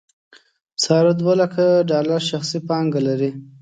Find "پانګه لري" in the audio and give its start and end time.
2.67-3.31